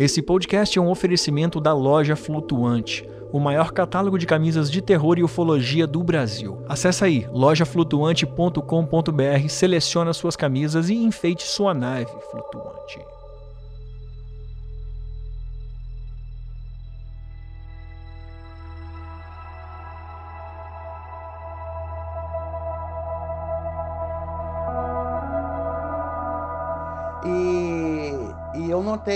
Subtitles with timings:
[0.00, 5.18] Esse podcast é um oferecimento da Loja Flutuante, o maior catálogo de camisas de terror
[5.18, 6.64] e ufologia do Brasil.
[6.66, 12.98] Acesse aí lojaflutuante.com.br, selecione suas camisas e enfeite sua nave flutuante.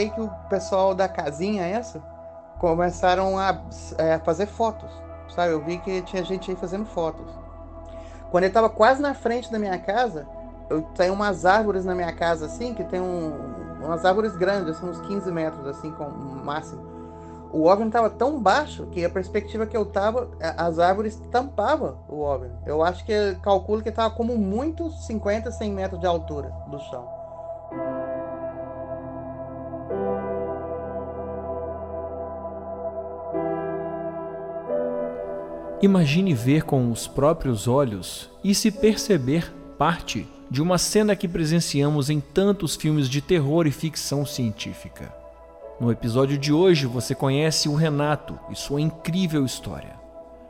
[0.05, 2.03] Notei que o pessoal da casinha essa
[2.59, 3.63] começaram a,
[3.99, 4.91] é, fazer fotos,
[5.35, 5.53] sabe?
[5.53, 7.27] Eu vi que tinha gente aí fazendo fotos.
[8.31, 10.27] Quando ele estava quase na frente da minha casa,
[10.71, 13.33] eu tenho umas árvores na minha casa assim, que tem um,
[13.83, 16.95] umas árvores grandes, assim, uns 15 metros assim, com máximo.
[17.53, 22.21] O OVNI estava tão baixo que a perspectiva que eu tava, as árvores tampavam o
[22.21, 22.51] OVNI.
[22.67, 27.24] Eu acho que calculo que estava como muito 50, 100 metros de altura do chão.
[35.83, 42.09] Imagine ver com os próprios olhos e se perceber parte de uma cena que presenciamos
[42.09, 45.13] em tantos filmes de terror e ficção científica.
[45.81, 49.99] No episódio de hoje você conhece o Renato e sua incrível história.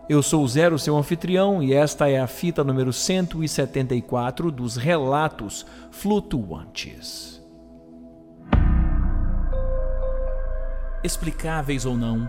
[0.07, 5.65] Eu sou o Zero, seu anfitrião, e esta é a fita número 174 dos Relatos
[5.91, 7.43] Flutuantes.
[11.03, 12.29] Explicáveis ou não,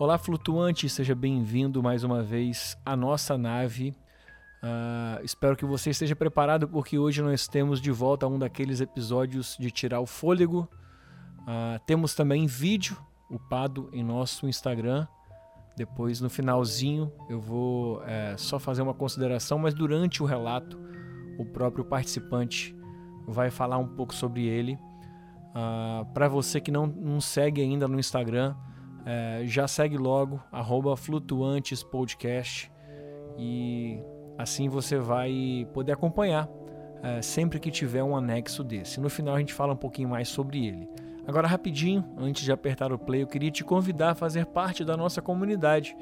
[0.00, 3.96] Olá, flutuante, seja bem-vindo mais uma vez à nossa nave.
[4.62, 9.56] Uh, espero que você esteja preparado porque hoje nós temos de volta um daqueles episódios
[9.58, 10.68] de tirar o fôlego.
[11.40, 12.96] Uh, temos também vídeo
[13.28, 15.04] upado em nosso Instagram.
[15.76, 20.78] Depois, no finalzinho, eu vou é, só fazer uma consideração, mas durante o relato,
[21.40, 22.72] o próprio participante
[23.26, 24.74] vai falar um pouco sobre ele.
[24.74, 28.54] Uh, ah, Para você que não, não segue ainda no Instagram,
[29.08, 32.70] é, já segue logo, arroba flutuantespodcast
[33.38, 33.98] e
[34.36, 36.46] assim você vai poder acompanhar
[37.02, 39.00] é, sempre que tiver um anexo desse.
[39.00, 40.86] No final a gente fala um pouquinho mais sobre ele.
[41.26, 44.94] Agora, rapidinho, antes de apertar o play, eu queria te convidar a fazer parte da
[44.94, 45.96] nossa comunidade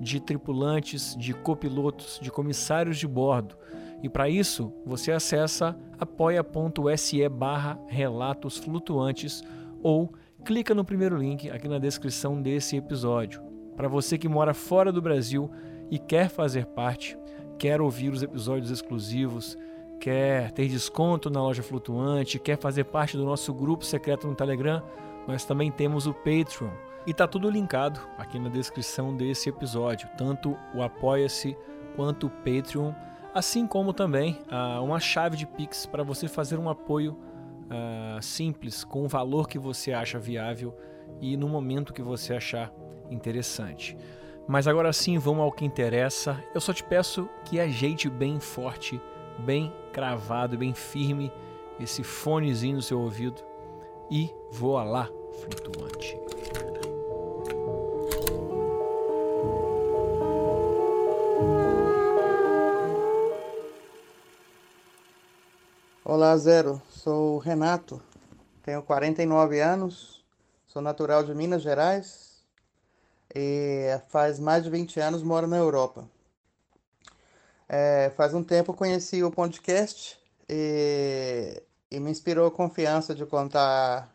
[0.00, 3.56] de tripulantes, de copilotos, de comissários de bordo.
[4.02, 9.42] E para isso, você acessa apoia.se barra relatos flutuantes
[9.82, 10.12] ou
[10.44, 13.42] clica no primeiro link aqui na descrição desse episódio.
[13.76, 15.50] Para você que mora fora do Brasil
[15.90, 17.18] e quer fazer parte,
[17.58, 19.56] quer ouvir os episódios exclusivos,
[20.00, 24.82] quer ter desconto na loja flutuante, quer fazer parte do nosso grupo secreto no Telegram,
[25.26, 26.70] nós também temos o Patreon.
[27.06, 31.56] E tá tudo linkado aqui na descrição desse episódio, tanto o Apoia-se
[31.96, 32.92] quanto o Patreon,
[33.34, 37.16] assim como também ah, uma chave de Pix para você fazer um apoio
[37.68, 40.74] uh, simples, com o valor que você acha viável
[41.20, 42.72] e no momento que você achar
[43.10, 43.96] interessante.
[44.46, 46.42] Mas agora sim, vamos ao que interessa.
[46.54, 49.00] Eu só te peço que ajeite bem forte,
[49.38, 51.30] bem cravado, bem firme
[51.78, 53.42] esse fonezinho no seu ouvido
[54.10, 55.08] e voa lá,
[55.40, 56.18] flutuante.
[66.10, 66.80] Olá, Zero.
[66.88, 68.00] Sou o Renato,
[68.62, 70.24] tenho 49 anos,
[70.66, 72.42] sou natural de Minas Gerais
[73.34, 76.08] e faz mais de 20 anos moro na Europa.
[77.68, 84.10] É, faz um tempo conheci o podcast e, e me inspirou a confiança de contar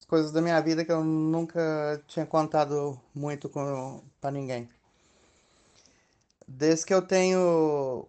[0.00, 3.48] as coisas da minha vida que eu nunca tinha contado muito
[4.20, 4.68] para ninguém.
[6.48, 8.04] Desde que eu tenho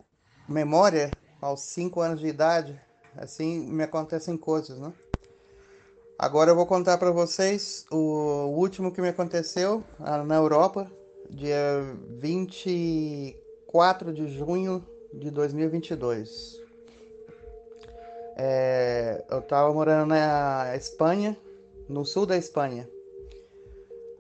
[0.49, 1.11] memória,
[1.43, 2.79] aos 5 anos de idade,
[3.17, 4.93] assim me acontecem coisas, né?
[6.17, 10.89] Agora eu vou contar para vocês o último que me aconteceu ah, na Europa,
[11.29, 16.63] dia 24 de junho de 2022.
[18.37, 21.37] É, eu estava morando na Espanha,
[21.89, 22.89] no sul da Espanha,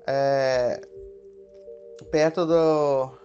[0.05, 0.81] é,
[2.11, 3.22] perto do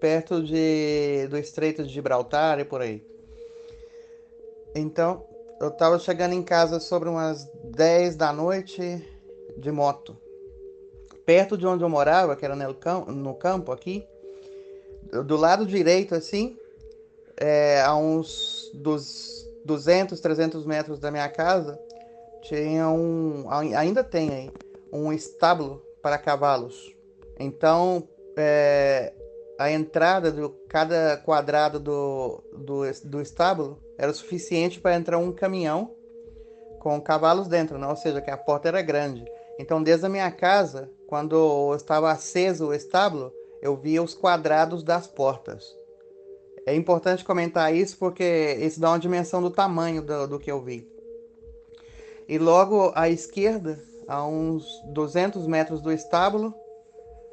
[0.00, 3.04] perto de, do Estreito de Gibraltar e por aí.
[4.74, 5.24] Então,
[5.60, 9.04] eu tava chegando em casa sobre umas 10 da noite
[9.56, 10.16] de moto.
[11.26, 14.06] Perto de onde eu morava, que era no campo, aqui,
[15.26, 16.56] do lado direito, assim,
[17.36, 21.78] é, a uns dos 200, 300 metros da minha casa,
[22.42, 24.50] tinha um, ainda tem aí,
[24.92, 26.94] um estábulo para cavalos.
[27.38, 29.12] Então, é,
[29.58, 35.90] a entrada de cada quadrado do, do, do estábulo era suficiente para entrar um caminhão
[36.78, 37.88] com cavalos dentro, né?
[37.88, 39.26] ou seja, que a porta era grande.
[39.58, 45.08] Então, desde a minha casa, quando estava aceso o estábulo, eu via os quadrados das
[45.08, 45.76] portas.
[46.64, 50.62] É importante comentar isso porque isso dá uma dimensão do tamanho do, do que eu
[50.62, 50.86] vi.
[52.28, 56.54] E logo à esquerda, a uns 200 metros do estábulo,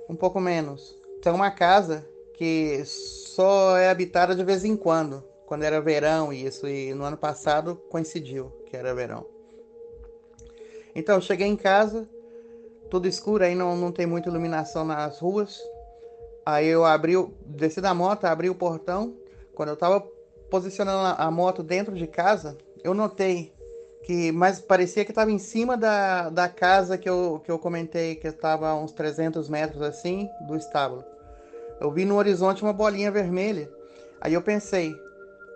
[0.10, 2.04] um pouco menos, tem uma casa
[2.38, 7.18] que só é habitada de vez em quando, quando era verão isso, e no ano
[7.18, 9.26] passado coincidiu que era verão.
[10.96, 12.08] Então, cheguei em casa,
[12.90, 15.60] tudo escuro, aí não, não tem muita iluminação nas ruas.
[16.46, 17.14] Aí eu abri,
[17.46, 19.16] desci da moto, abri o portão.
[19.54, 20.00] Quando eu estava
[20.50, 23.54] posicionando a moto dentro de casa, eu notei
[24.04, 28.16] que mas parecia que estava em cima da, da casa que eu, que eu comentei,
[28.16, 31.04] que estava uns 300 metros assim do estábulo.
[31.80, 33.70] Eu vi no horizonte uma bolinha vermelha.
[34.22, 34.96] Aí eu pensei,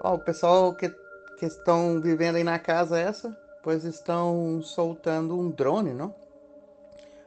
[0.01, 0.89] ó, o pessoal que,
[1.37, 6.13] que estão vivendo aí na casa essa, pois estão soltando um drone, não?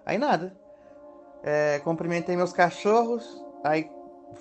[0.04, 0.54] Aí nada.
[1.42, 3.90] É, cumprimentei meus cachorros, aí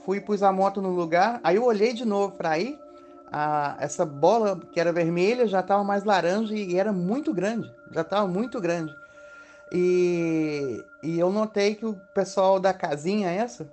[0.05, 2.77] fui pus a moto no lugar, aí eu olhei de novo para aí
[3.31, 8.01] a, essa bola que era vermelha já estava mais laranja e era muito grande, já
[8.01, 8.93] estava muito grande.
[9.71, 13.65] E, e eu notei que o pessoal da casinha essa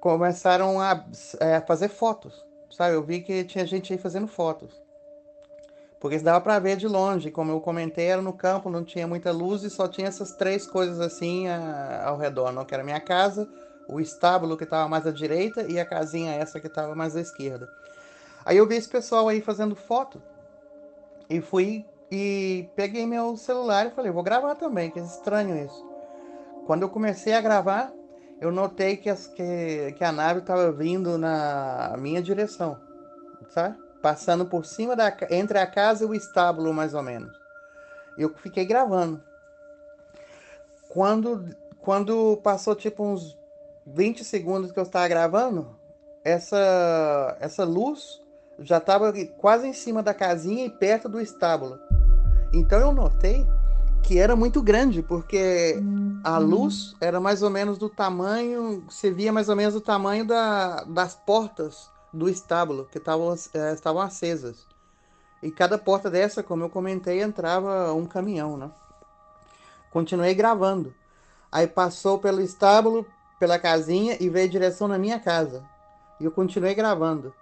[0.00, 1.04] começaram a,
[1.40, 2.94] é, fazer fotos, sabe?
[2.94, 4.80] Eu vi que tinha gente aí fazendo fotos.
[6.00, 9.32] Porque dava para ver de longe, como eu comentei, era no campo, não tinha muita
[9.32, 12.64] luz e só tinha essas três coisas assim a, ao redor, não?
[12.64, 13.48] que era a minha casa,
[13.88, 17.20] o estábulo que estava mais à direita e a casinha essa que estava mais à
[17.20, 17.68] esquerda.
[18.44, 20.22] Aí eu vi esse pessoal aí fazendo foto
[21.28, 25.84] e fui e peguei meu celular e falei, vou gravar também, que é estranho isso.
[26.64, 27.92] Quando eu comecei a gravar,
[28.40, 32.78] eu notei que, as, que, que a nave estava vindo na minha direção,
[33.50, 33.76] sabe?
[34.00, 37.36] Passando por cima da entre a casa e o estábulo, mais ou menos.
[38.16, 39.20] Eu fiquei gravando.
[40.88, 41.44] Quando,
[41.80, 43.36] quando passou tipo uns
[43.86, 45.76] 20 segundos que eu estava gravando,
[46.24, 48.22] essa, essa luz
[48.60, 51.78] já estava quase em cima da casinha e perto do estábulo.
[52.52, 53.46] Então eu notei
[54.08, 55.76] que era muito grande, porque
[56.24, 60.24] a luz era mais ou menos do tamanho, se via mais ou menos do tamanho
[60.24, 64.66] da, das portas do estábulo, que tavam, é, estavam acesas.
[65.42, 68.70] E cada porta dessa, como eu comentei, entrava um caminhão, né?
[69.90, 70.94] Continuei gravando.
[71.52, 73.04] Aí passou pelo estábulo,
[73.38, 75.62] pela casinha e veio direção na minha casa.
[76.18, 77.34] E eu continuei gravando.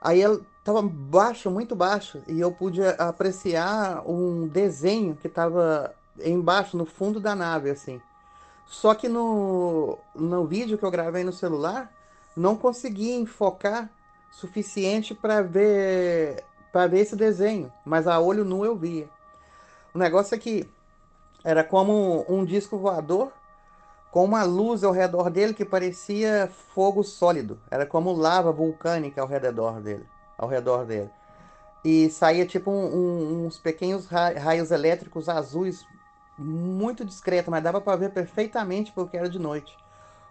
[0.00, 6.76] Aí ela estava baixo, muito baixo, e eu pude apreciar um desenho que estava embaixo,
[6.76, 8.00] no fundo da nave, assim.
[8.66, 11.90] Só que no, no vídeo que eu gravei no celular,
[12.36, 13.88] não consegui enfocar
[14.30, 19.08] suficiente para ver para ver esse desenho, mas a olho nu eu via.
[19.94, 20.68] O negócio é que
[21.42, 23.32] era como um disco voador
[24.10, 27.58] com uma luz ao redor dele que parecia fogo sólido.
[27.70, 30.04] Era como lava vulcânica ao redor dele,
[30.36, 31.08] ao redor dele.
[31.82, 35.86] E saía tipo um, um, uns pequenos raios elétricos azuis,
[36.38, 39.76] muito discreto, mas dava para ver perfeitamente porque era de noite.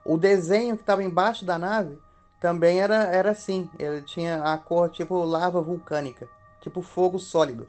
[0.03, 1.99] O desenho que estava embaixo da nave
[2.39, 3.69] também era, era assim.
[3.79, 6.27] Ele tinha a cor tipo lava vulcânica,
[6.61, 7.67] tipo fogo sólido.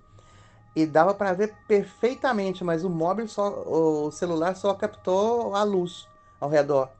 [0.74, 6.06] E dava para ver perfeitamente, mas o móvel só, o celular só captou a luz
[6.38, 6.90] ao redor.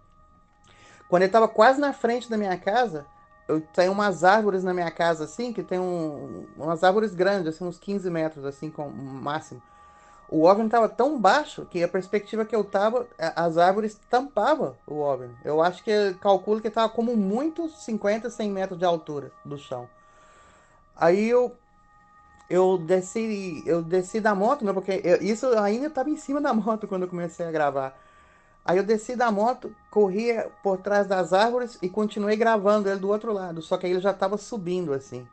[1.08, 3.04] Quando ele estava quase na frente da minha casa,
[3.46, 7.64] eu tenho umas árvores na minha casa assim, que tem um, umas árvores grandes, assim,
[7.64, 9.62] uns 15 metros assim com máximo.
[10.28, 14.98] O OVNI estava tão baixo que a perspectiva que eu estava, as árvores tampavam o
[14.98, 15.36] OVNI.
[15.44, 19.88] Eu acho que calculo que estava como muito 50, 100 metros de altura do chão.
[20.96, 21.54] Aí eu
[22.48, 26.54] eu desci, eu desci da moto, né, porque eu, isso ainda estava em cima da
[26.54, 27.96] moto quando eu comecei a gravar.
[28.64, 33.08] Aí eu desci da moto, corria por trás das árvores e continuei gravando ele do
[33.08, 35.26] outro lado, só que aí ele já estava subindo assim.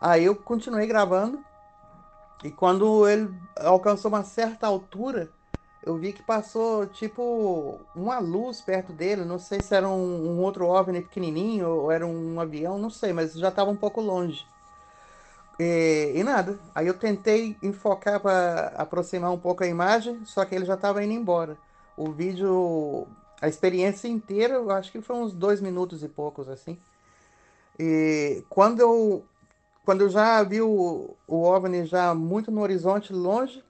[0.00, 1.38] Aí eu continuei gravando
[2.44, 5.30] e quando ele alcançou uma certa altura,
[5.82, 9.24] eu vi que passou tipo uma luz perto dele.
[9.24, 13.14] Não sei se era um, um outro OVNI pequenininho ou era um avião, não sei,
[13.14, 14.46] mas já estava um pouco longe.
[15.58, 16.58] E, e, nada.
[16.74, 21.02] Aí eu tentei enfocar para aproximar um pouco a imagem, só que ele já estava
[21.02, 21.56] indo embora.
[21.96, 23.06] O vídeo,
[23.40, 26.76] a experiência inteira, eu acho que foi uns dois minutos e poucos assim.
[27.78, 29.24] E quando eu,
[29.84, 33.62] quando eu já vi o, o OVNI já muito no horizonte, longe,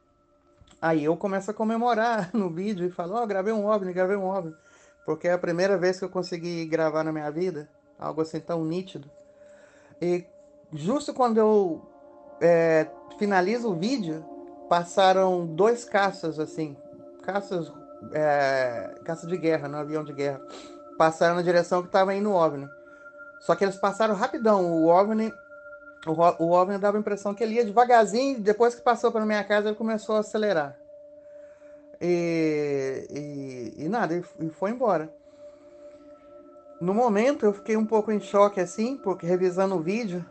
[0.81, 4.17] aí eu começo a comemorar no vídeo e falo, ó, oh, gravei um OVNI, gravei
[4.17, 4.55] um OVNI.
[5.05, 7.69] Porque é a primeira vez que eu consegui gravar na minha vida,
[7.99, 9.11] algo assim tão nítido.
[10.01, 10.25] E
[10.73, 11.83] justo quando eu
[12.41, 12.87] é,
[13.19, 14.25] finalizo o vídeo,
[14.69, 16.77] passaram dois caças, assim,
[17.23, 17.73] caças,
[18.13, 20.41] é, caça de guerra, no avião de guerra,
[20.97, 22.69] passaram na direção que estava indo o OVNI.
[23.41, 25.33] Só que eles passaram rapidão, o OVNI,
[26.07, 29.69] o, o dava a impressão que ele ia devagarzinho, depois que passou para minha casa
[29.69, 30.77] ele começou a acelerar.
[32.01, 35.13] E, e, e nada, e foi embora.
[36.81, 40.25] No momento eu fiquei um pouco em choque assim, porque revisando o vídeo,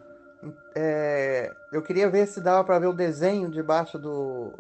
[0.76, 4.54] é, eu queria ver se dava para ver o desenho debaixo do,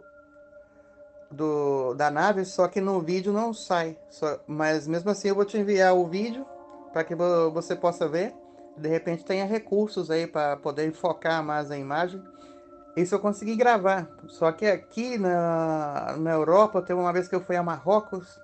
[1.29, 3.97] do da nave, só que no vídeo não sai.
[4.09, 6.45] Só, mas mesmo assim eu vou te enviar o vídeo
[6.91, 8.33] para que você possa ver.
[8.77, 12.21] De repente tenha recursos aí para poder focar mais a imagem.
[12.95, 14.07] Isso eu consegui gravar.
[14.27, 18.39] Só que aqui na, na Europa, teve uma vez que eu fui a Marrocos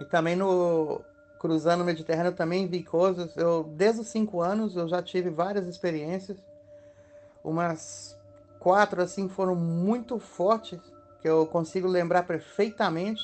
[0.00, 1.00] e também no
[1.38, 3.36] cruzando o Mediterrâneo também vi coisas.
[3.36, 6.36] Eu, desde os cinco anos, eu já tive várias experiências.
[7.42, 8.18] Umas
[8.58, 10.80] quatro, assim, foram muito fortes,
[11.20, 13.22] que eu consigo lembrar perfeitamente.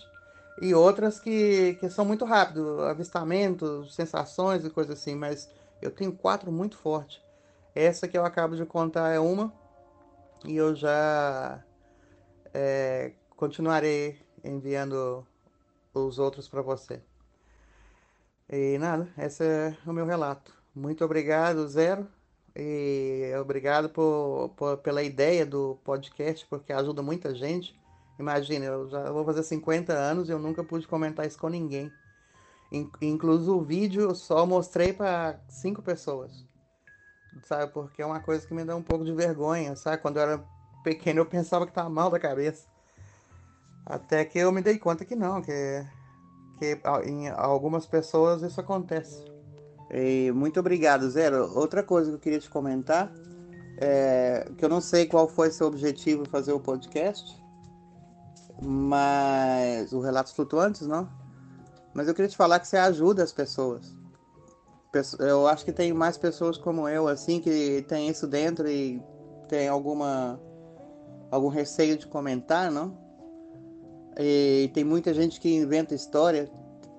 [0.62, 5.16] E outras que, que são muito rápido, avistamentos, sensações e coisas assim.
[5.16, 7.20] Mas eu tenho quatro muito fortes.
[7.74, 9.52] Essa que eu acabo de contar é uma.
[10.44, 11.64] E eu já
[12.52, 15.26] é, continuarei enviando
[15.92, 17.02] os outros para você.
[18.48, 20.54] E nada, esse é o meu relato.
[20.74, 22.06] Muito obrigado, Zero.
[22.54, 27.74] E obrigado por, por, pela ideia do podcast, porque ajuda muita gente.
[28.18, 31.90] Imagina, eu já vou fazer 50 anos e eu nunca pude comentar isso com ninguém.
[33.00, 36.44] Incluso o vídeo eu só mostrei para cinco pessoas.
[37.44, 37.72] Sabe?
[37.72, 40.02] Porque é uma coisa que me dá um pouco de vergonha, sabe?
[40.02, 40.44] Quando eu era
[40.82, 42.66] pequeno eu pensava que tava mal da cabeça.
[43.86, 45.84] Até que eu me dei conta que não, que
[46.58, 49.24] que em algumas pessoas isso acontece.
[49.90, 51.52] E muito obrigado, Zero.
[51.54, 53.12] Outra coisa que eu queria te comentar
[53.78, 57.36] é que eu não sei qual foi seu objetivo fazer o podcast,
[58.62, 61.08] mas o Relatos Flutuantes, não?
[61.94, 63.96] Mas eu queria te falar que você ajuda as pessoas.
[65.18, 69.02] Eu acho que tem mais pessoas como eu, assim, que tem isso dentro e
[69.48, 70.40] tem alguma
[71.30, 72.96] algum receio de comentar, não?
[74.18, 76.48] E tem muita gente que inventa história.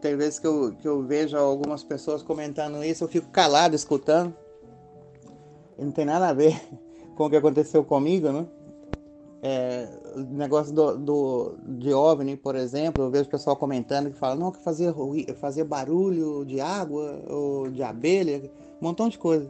[0.01, 4.35] Tem vezes que eu, que eu vejo algumas pessoas comentando isso, eu fico calado escutando.
[5.77, 6.61] E não tem nada a ver
[7.15, 8.45] com o que aconteceu comigo, né?
[9.47, 14.33] É, negócio do, do, de OVNI, por exemplo, eu vejo o pessoal comentando que fala,
[14.33, 14.91] não, que fazia,
[15.39, 18.41] fazia barulho de água ou de abelha,
[18.81, 19.47] um montão de coisa.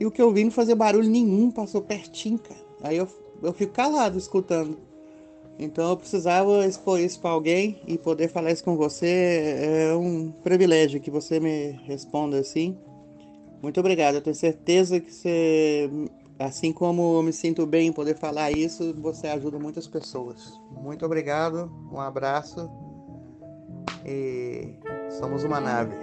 [0.00, 2.60] E o que eu vi não fazia barulho nenhum, passou pertinho, cara.
[2.82, 3.06] Aí eu,
[3.40, 4.76] eu fico calado escutando.
[5.60, 10.32] Então eu precisava expor isso para alguém e poder falar isso com você é um
[10.42, 12.76] privilégio que você me responda assim.
[13.62, 14.16] Muito obrigado.
[14.16, 15.88] Eu tenho certeza que você,
[16.38, 20.60] assim como eu me sinto bem em poder falar isso, você ajuda muitas pessoas.
[20.70, 21.70] Muito obrigado.
[21.90, 22.70] Um abraço
[24.04, 24.74] e
[25.10, 25.94] somos uma nave.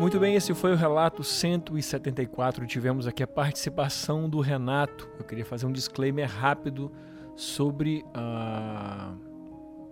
[0.00, 2.66] Muito bem, esse foi o relato 174.
[2.66, 5.08] Tivemos aqui a participação do Renato.
[5.18, 6.92] Eu queria fazer um disclaimer rápido
[7.34, 9.33] sobre uh,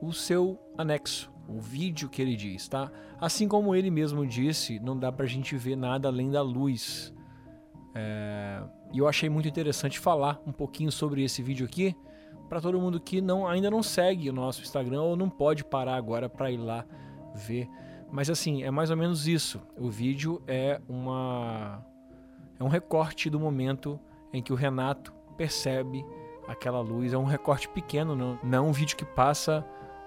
[0.02, 2.90] o seu anexo, o vídeo que ele diz, tá?
[3.20, 7.14] Assim como ele mesmo disse, não dá pra gente ver nada além da luz.
[7.94, 11.94] É, e eu achei muito interessante falar um pouquinho sobre esse vídeo aqui
[12.48, 15.94] para todo mundo que não, ainda não segue o nosso Instagram ou não pode parar
[15.94, 16.84] agora para ir lá
[17.34, 17.68] ver.
[18.10, 19.60] Mas assim, é mais ou menos isso.
[19.78, 21.82] O vídeo é uma
[22.58, 23.98] é um recorte do momento
[24.32, 26.04] em que o Renato percebe
[26.46, 27.12] aquela luz.
[27.12, 29.64] É um recorte pequeno, não, não um vídeo que passa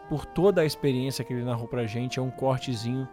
[0.09, 2.19] por toda a experiência que ele narrou pra gente.
[2.19, 3.07] É um cortezinho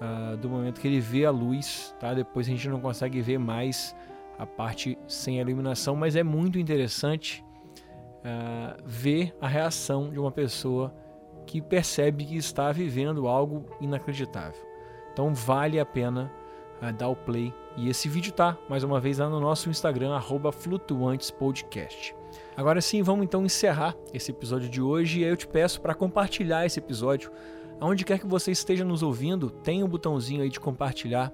[0.00, 2.14] uh, do momento que ele vê a luz, tá?
[2.14, 3.94] Depois a gente não consegue ver mais
[4.38, 7.44] a parte sem a iluminação, mas é muito interessante
[8.20, 10.94] uh, ver a reação de uma pessoa
[11.46, 14.64] que percebe que está vivendo algo inacreditável.
[15.12, 16.32] Então vale a pena
[16.80, 17.52] uh, dar o play.
[17.76, 20.18] E esse vídeo tá, mais uma vez, lá no nosso Instagram,
[20.52, 22.19] @flutuantespodcast.
[22.56, 26.66] Agora sim, vamos então encerrar esse episódio de hoje e eu te peço para compartilhar
[26.66, 27.30] esse episódio.
[27.80, 31.32] Aonde quer que você esteja nos ouvindo, tem um botãozinho aí de compartilhar.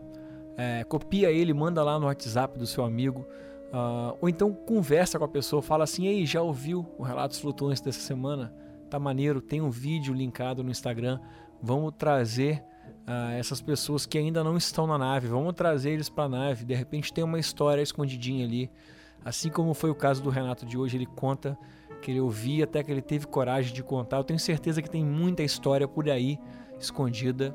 [0.56, 3.26] É, copia ele, manda lá no WhatsApp do seu amigo.
[3.66, 7.82] Uh, ou então conversa com a pessoa, fala assim: Ei, já ouviu o Relatos Flutuantes
[7.82, 8.54] dessa semana?
[8.88, 11.18] Tá maneiro, tem um vídeo linkado no Instagram.
[11.60, 12.62] Vamos trazer
[13.06, 16.64] uh, essas pessoas que ainda não estão na nave, vamos trazer eles para a nave.
[16.64, 18.70] De repente tem uma história escondidinha ali.
[19.26, 21.58] Assim como foi o caso do Renato de hoje, ele conta
[22.00, 24.18] que ele ouvia até que ele teve coragem de contar.
[24.18, 26.38] Eu tenho certeza que tem muita história por aí
[26.78, 27.52] escondida,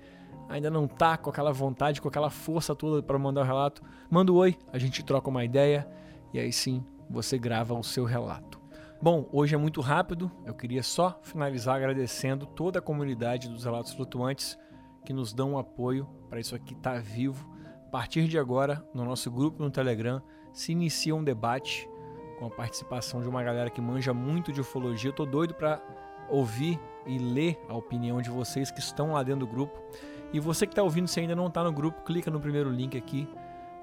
[0.49, 3.83] ainda não tá com aquela vontade, com aquela força toda para mandar o relato.
[4.09, 5.87] Manda um oi, a gente troca uma ideia
[6.33, 8.59] e aí sim você grava o seu relato.
[9.01, 13.93] Bom, hoje é muito rápido, eu queria só finalizar agradecendo toda a comunidade dos Relatos
[13.93, 14.57] Flutuantes
[15.05, 17.47] que nos dão um apoio para isso aqui estar tá vivo.
[17.87, 21.89] A partir de agora, no nosso grupo no Telegram, se inicia um debate
[22.37, 25.09] com a participação de uma galera que manja muito de ufologia.
[25.09, 25.81] Eu tô doido para
[26.29, 29.81] ouvir e ler a opinião de vocês que estão lá dentro do grupo.
[30.31, 32.97] E você que está ouvindo, se ainda não está no grupo, clica no primeiro link
[32.97, 33.27] aqui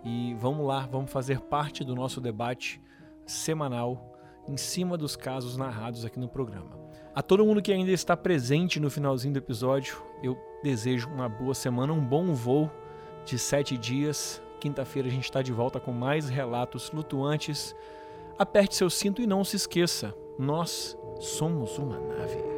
[0.04, 2.80] e vamos lá, vamos fazer parte do nosso debate
[3.26, 6.70] semanal em cima dos casos narrados aqui no programa.
[7.14, 11.54] A todo mundo que ainda está presente no finalzinho do episódio, eu desejo uma boa
[11.54, 12.70] semana, um bom voo
[13.24, 14.40] de sete dias.
[14.60, 17.74] Quinta-feira a gente está de volta com mais relatos flutuantes.
[18.38, 22.55] Aperte seu cinto e não se esqueça: nós somos uma nave.